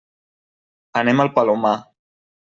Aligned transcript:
Anem 1.03 1.23
al 1.25 1.31
Palomar. 1.37 1.77